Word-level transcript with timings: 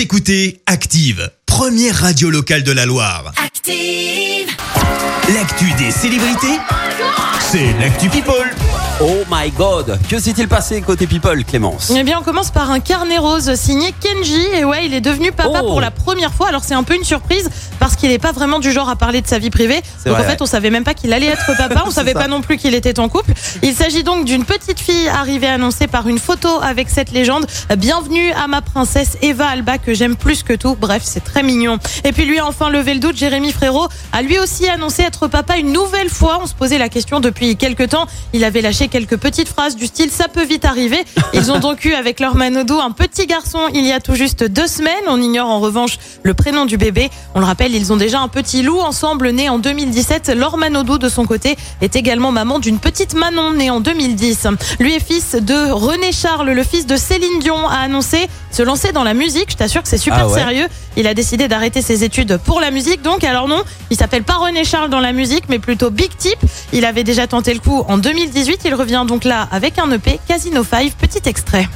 Vous 0.00 0.04
écoutez 0.04 0.62
Active, 0.64 1.30
première 1.44 1.94
radio 1.94 2.30
locale 2.30 2.62
de 2.62 2.72
la 2.72 2.86
Loire. 2.86 3.34
Active. 3.36 4.48
L'actu 5.34 5.66
des 5.74 5.90
célébrités, 5.90 6.56
c'est 7.50 7.72
l'actu 7.80 8.08
People. 8.08 8.54
Oh 9.02 9.24
my 9.30 9.50
god, 9.50 9.98
que 10.10 10.18
s'est-il 10.18 10.46
passé 10.46 10.82
côté 10.82 11.06
people, 11.06 11.42
Clémence? 11.44 11.90
Eh 11.96 12.02
bien, 12.02 12.18
on 12.20 12.22
commence 12.22 12.50
par 12.50 12.70
un 12.70 12.80
carnet 12.80 13.16
rose 13.16 13.54
signé 13.54 13.94
Kenji. 13.98 14.46
Et 14.58 14.64
ouais, 14.64 14.84
il 14.84 14.92
est 14.92 15.00
devenu 15.00 15.32
papa 15.32 15.60
Oh. 15.62 15.68
pour 15.68 15.80
la 15.80 15.90
première 15.90 16.34
fois. 16.34 16.48
Alors, 16.48 16.62
c'est 16.64 16.74
un 16.74 16.82
peu 16.82 16.94
une 16.94 17.04
surprise 17.04 17.48
parce 17.78 17.96
qu'il 17.96 18.10
n'est 18.10 18.18
pas 18.18 18.32
vraiment 18.32 18.58
du 18.58 18.70
genre 18.72 18.90
à 18.90 18.96
parler 18.96 19.22
de 19.22 19.26
sa 19.26 19.38
vie 19.38 19.48
privée. 19.48 19.80
Donc, 20.04 20.12
vrai, 20.14 20.20
en 20.20 20.24
fait, 20.24 20.32
ouais. 20.32 20.36
on 20.42 20.46
savait 20.46 20.68
même 20.68 20.84
pas 20.84 20.92
qu'il 20.92 21.14
allait 21.14 21.28
être 21.28 21.56
papa. 21.56 21.84
On 21.86 21.90
savait 21.90 22.12
ça. 22.12 22.18
pas 22.20 22.28
non 22.28 22.42
plus 22.42 22.58
qu'il 22.58 22.74
était 22.74 23.00
en 23.00 23.08
couple. 23.08 23.32
Il 23.62 23.74
s'agit 23.74 24.04
donc 24.04 24.26
d'une 24.26 24.44
petite 24.44 24.78
fille 24.78 25.08
arrivée 25.08 25.46
annoncée 25.48 25.86
par 25.86 26.06
une 26.06 26.18
photo 26.18 26.60
avec 26.62 26.90
cette 26.90 27.10
légende. 27.10 27.46
Bienvenue 27.78 28.32
à 28.32 28.48
ma 28.48 28.60
princesse 28.60 29.16
Eva 29.22 29.46
Alba 29.48 29.78
que 29.78 29.94
j'aime 29.94 30.14
plus 30.16 30.42
que 30.42 30.52
tout. 30.52 30.76
Bref, 30.78 31.00
c'est 31.06 31.24
très 31.24 31.42
mignon. 31.42 31.78
Et 32.04 32.12
puis 32.12 32.26
lui 32.26 32.38
a 32.38 32.44
enfin 32.46 32.68
levé 32.68 32.92
le 32.92 33.00
doute. 33.00 33.16
Jérémy 33.16 33.50
Frérot 33.52 33.88
a 34.12 34.20
lui 34.20 34.38
aussi 34.38 34.68
annoncé 34.68 35.02
être 35.04 35.26
papa 35.26 35.56
une 35.56 35.72
nouvelle 35.72 36.10
fois. 36.10 36.38
On 36.42 36.46
se 36.46 36.54
posait 36.54 36.76
la 36.78 36.90
question 36.90 37.20
depuis 37.20 37.39
quelques 37.58 37.90
temps. 37.90 38.06
Il 38.32 38.44
avait 38.44 38.60
lâché 38.60 38.88
quelques 38.88 39.16
petites 39.16 39.48
phrases 39.48 39.76
du 39.76 39.86
style 39.86 40.10
ça 40.10 40.28
peut 40.28 40.44
vite 40.44 40.64
arriver. 40.64 41.04
Ils 41.34 41.50
ont 41.50 41.58
donc 41.58 41.84
eu 41.84 41.94
avec 41.94 42.20
leur 42.20 42.34
Manodou 42.34 42.78
un 42.80 42.90
petit 42.90 43.26
garçon 43.26 43.60
il 43.74 43.86
y 43.86 43.92
a 43.92 44.00
tout 44.00 44.14
juste 44.14 44.44
deux 44.44 44.66
semaines. 44.66 45.04
On 45.08 45.20
ignore 45.20 45.48
en 45.48 45.60
revanche 45.60 45.98
le 46.22 46.34
prénom 46.34 46.66
du 46.66 46.76
bébé. 46.76 47.10
On 47.34 47.40
le 47.40 47.46
rappelle, 47.46 47.74
ils 47.74 47.92
ont 47.92 47.96
déjà 47.96 48.20
un 48.20 48.28
petit 48.28 48.62
loup 48.62 48.80
ensemble 48.80 49.30
né 49.30 49.48
en 49.48 49.58
2017. 49.58 50.30
Laure 50.30 50.56
Manodou 50.56 50.98
de 50.98 51.08
son 51.08 51.26
côté 51.26 51.56
est 51.80 51.96
également 51.96 52.32
maman 52.32 52.58
d'une 52.58 52.78
petite 52.78 53.14
Manon 53.14 53.52
née 53.52 53.70
en 53.70 53.80
2010. 53.80 54.46
Lui 54.78 54.94
est 54.94 55.04
fils 55.04 55.34
de 55.34 55.70
René 55.70 56.12
Charles, 56.12 56.50
le 56.50 56.62
fils 56.62 56.86
de 56.86 56.96
Céline 56.96 57.40
Dion, 57.40 57.68
a 57.68 57.78
annoncé 57.78 58.28
se 58.50 58.62
lancer 58.62 58.92
dans 58.92 59.04
la 59.04 59.14
musique. 59.14 59.50
Je 59.50 59.56
t'assure 59.56 59.82
que 59.82 59.88
c'est 59.88 59.98
super 59.98 60.20
Ah 60.22 60.28
ouais 60.28 60.38
sérieux. 60.38 60.66
Il 60.96 61.06
a 61.06 61.14
décidé 61.14 61.48
d'arrêter 61.48 61.82
ses 61.82 62.04
études 62.04 62.38
pour 62.38 62.60
la 62.60 62.70
musique. 62.70 63.02
Donc, 63.02 63.24
alors 63.24 63.48
non, 63.48 63.62
il 63.90 63.96
s'appelle 63.96 64.24
pas 64.24 64.34
René 64.34 64.64
Charles 64.64 64.90
dans 64.90 65.00
la 65.00 65.12
musique, 65.12 65.44
mais 65.48 65.58
plutôt 65.58 65.90
Big 65.90 66.10
Tip. 66.16 66.38
Il 66.72 66.84
avait 66.84 67.04
déjà 67.04 67.26
tenté 67.30 67.54
le 67.54 67.60
coup 67.60 67.84
en 67.88 67.96
2018. 67.96 68.62
Il 68.64 68.74
revient 68.74 69.04
donc 69.06 69.24
là 69.24 69.48
avec 69.50 69.78
un 69.78 69.90
EP 69.92 70.20
Casino 70.28 70.64
5. 70.64 70.92
Petit 70.94 71.28
extrait. 71.28 71.68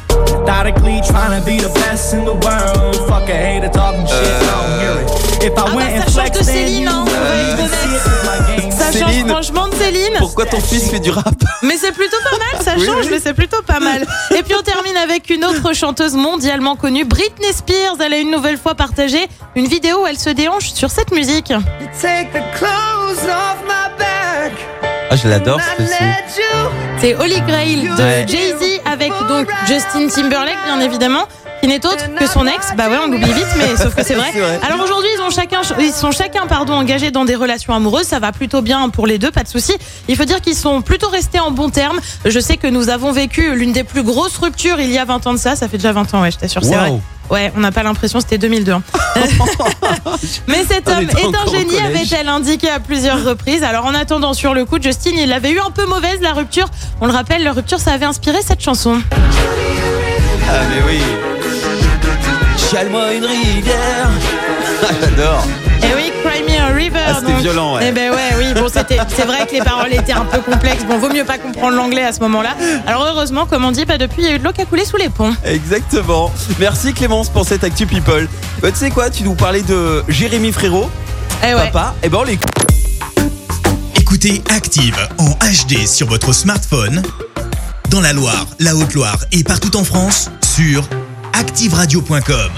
I 5.44 5.50
Ah 5.56 5.64
bah, 5.75 5.82
ça 6.06 6.22
change 6.22 6.30
de 6.32 6.42
Céline, 6.42 6.88
hein, 6.88 7.05
on 7.06 7.10
va 7.10 7.36
être 7.36 7.58
honnête. 7.58 8.72
Ça 8.72 8.98
change 8.98 9.10
Céline. 9.10 9.28
franchement 9.28 9.69
de 9.69 9.75
Céline. 9.75 10.14
Pourquoi 10.19 10.47
ton 10.47 10.60
fils 10.60 10.91
fait 10.91 11.00
du 11.00 11.10
rap? 11.10 11.34
Mais 11.62 11.77
c'est 11.77 11.92
plutôt 11.92 12.16
pas 12.25 12.36
mal, 12.36 12.62
ça 12.62 12.72
change, 12.77 13.05
oui. 13.05 13.08
mais 13.10 13.20
c'est 13.20 13.34
plutôt 13.34 13.62
pas 13.62 13.78
mal. 13.80 14.06
Et 14.36 14.42
puis 14.42 14.55
on 14.58 14.62
termine 14.62 14.97
avec 14.97 15.30
une 15.30 15.44
autre 15.44 15.72
chanteuse 15.72 16.14
mondialement 16.14 16.77
connue, 16.77 17.05
Britney 17.05 17.52
Spears. 17.52 17.97
Elle 18.05 18.14
a 18.14 18.19
une 18.19 18.30
nouvelle 18.30 18.58
fois 18.58 18.75
partagé 18.75 19.28
une 19.55 19.66
vidéo 19.66 20.02
où 20.02 20.06
elle 20.06 20.19
se 20.19 20.30
déhanche 20.30 20.72
sur 20.72 20.91
cette 20.91 21.12
musique. 21.12 21.52
Take 22.00 22.30
the. 22.32 22.94
Ah, 25.15 25.17
je 25.23 25.29
l'adore. 25.29 25.61
C'est 26.98 27.15
Holy 27.15 27.41
Grail 27.43 27.83
de 27.83 28.03
Ouais. 28.03 28.27
Jay-Z 28.27 28.81
avec 28.84 29.12
donc 29.29 29.47
Justin 29.69 30.09
Timberlake, 30.09 30.56
bien 30.65 30.81
évidemment. 30.81 31.23
Qui 31.62 31.69
n'est 31.69 31.87
autre 31.87 32.12
que 32.19 32.27
son 32.27 32.45
ex, 32.48 32.73
bah 32.77 32.89
ouais, 32.91 32.97
on 33.01 33.06
l'oublie 33.09 33.33
vite, 33.33 33.47
mais 33.56 33.77
sauf 33.77 33.95
que 33.95 34.03
c'est 34.05 34.15
vrai. 34.17 34.31
C'est 34.33 34.41
vrai. 34.41 34.59
Alors 34.67 34.81
aujourd'hui, 34.84 35.09
ils 35.17 35.23
ont 35.23 35.31
chacun, 35.31 35.61
ils 35.79 35.93
sont 35.93 36.11
chacun, 36.11 36.47
pardon, 36.48 36.75
engagés 36.75 37.12
dans 37.12 37.25
des 37.25 37.37
relations 37.37 37.73
amoureuses. 37.75 38.06
Ça 38.09 38.19
va 38.19 38.33
plutôt 38.33 38.61
bien 38.61 38.89
pour 38.89 39.06
les 39.06 39.19
deux, 39.19 39.31
pas 39.31 39.45
de 39.45 39.48
souci. 39.48 39.73
Il 40.09 40.17
faut 40.17 40.25
dire 40.25 40.41
qu'ils 40.41 40.56
sont 40.56 40.83
plutôt 40.83 41.09
restés 41.09 41.39
en 41.39 41.53
bons 41.53 41.71
termes. 41.71 42.01
Je 42.25 42.41
sais 42.41 42.56
que 42.56 42.67
nous 42.67 42.89
avons 42.91 43.12
vécu 43.12 43.55
l'une 43.55 43.73
des 43.73 43.84
plus 43.84 44.03
grosses 44.03 44.37
ruptures 44.37 44.81
il 44.81 44.91
y 44.91 44.99
a 44.99 45.05
20 45.05 45.28
ans 45.28 45.33
de 45.33 45.39
ça. 45.39 45.55
Ça 45.55 45.69
fait 45.69 45.78
déjà 45.78 45.93
20 45.93 46.12
ans, 46.12 46.23
ouais, 46.23 46.33
je 46.33 46.39
t'assure, 46.39 46.65
c'est 46.65 46.75
vrai. 46.75 46.93
Ouais, 47.30 47.53
on 47.56 47.61
n'a 47.61 47.72
pas 47.72 47.83
l'impression, 47.83 48.20
c'était 48.20 48.39
2002. 48.39 48.72
hein. 48.72 48.83
Mais 50.47 50.64
cet 50.69 50.89
On 50.89 50.92
homme 50.92 51.08
est 51.08 51.36
un 51.36 51.50
génie, 51.50 51.78
avait-elle 51.78 52.28
indiqué 52.28 52.69
à 52.70 52.81
plusieurs 52.81 53.25
reprises. 53.25 53.62
Alors 53.62 53.86
en 53.86 53.94
attendant, 53.94 54.34
sur 54.34 54.55
le 54.55 54.64
coup, 54.64 54.77
Justin, 54.81 55.12
il 55.16 55.33
avait 55.33 55.50
eu 55.50 55.58
un 55.61 55.70
peu 55.70 55.86
mauvaise 55.86 56.21
la 56.21 56.32
rupture. 56.32 56.66
On 57.00 57.06
le 57.06 57.12
rappelle, 57.12 57.43
la 57.43 57.53
rupture, 57.53 57.81
ça 57.81 57.93
avait 57.93 58.04
inspiré 58.06 58.38
cette 58.47 58.60
chanson. 58.60 59.00
Ah, 60.49 60.60
mais 60.69 60.82
oui 60.87 61.00
Chale-moi 62.71 63.15
une 63.15 63.25
rivière 63.25 64.09
Ah, 64.82 64.87
j'adore 65.00 65.44
Ah, 67.06 67.15
c'était 67.20 67.34
violent, 67.41 67.75
ouais. 67.76 67.87
Eh 67.88 67.92
ben 67.92 68.10
ouais, 68.10 68.31
oui. 68.38 68.54
Bon, 68.54 68.69
c'était, 68.72 68.98
c'est 69.15 69.25
vrai 69.26 69.47
que 69.47 69.53
les 69.53 69.60
paroles 69.60 69.92
étaient 69.92 70.12
un 70.12 70.25
peu 70.25 70.38
complexes. 70.38 70.84
Bon, 70.84 70.98
vaut 70.98 71.09
mieux 71.12 71.25
pas 71.25 71.38
comprendre 71.38 71.76
l'anglais 71.76 72.03
à 72.04 72.12
ce 72.12 72.20
moment-là. 72.20 72.50
Alors 72.87 73.04
heureusement, 73.04 73.47
comme 73.47 73.65
on 73.65 73.70
dit, 73.72 73.84
bah 73.84 73.98
depuis, 73.98 74.22
il 74.22 74.28
y 74.28 74.32
a 74.32 74.34
eu 74.34 74.38
de 74.38 74.44
l'eau 74.44 74.53
qui 74.53 74.62
a 74.62 74.65
coulé 74.66 74.84
sous 74.84 74.97
les 74.97 75.09
ponts. 75.09 75.34
Exactement. 75.44 76.31
Merci 76.59 76.93
Clémence 76.94 77.28
pour 77.28 77.47
cette 77.47 77.64
Actu 77.64 77.87
People. 77.87 78.28
Bah, 78.62 78.70
tu 78.70 78.78
sais 78.78 78.91
quoi, 78.91 79.10
tu 79.10 79.22
nous 79.25 79.34
parlais 79.34 79.62
de 79.62 80.03
Jérémy 80.09 80.53
Frérot, 80.53 80.91
Eh 81.43 81.54
ouais. 81.54 81.70
papa. 81.70 81.94
Et 82.03 82.09
ben 82.09 82.19
on 82.20 82.25
l'écoute. 82.25 82.48
Écoutez 83.97 84.43
Active 84.54 84.97
en 85.19 85.31
HD 85.31 85.87
sur 85.87 86.06
votre 86.06 86.32
smartphone, 86.32 87.03
dans 87.91 88.00
la 88.00 88.12
Loire, 88.12 88.47
la 88.60 88.75
Haute-Loire 88.76 89.19
et 89.32 89.43
partout 89.44 89.76
en 89.76 89.84
France, 89.84 90.31
sur 90.54 90.84
activeradio.com. 91.32 92.50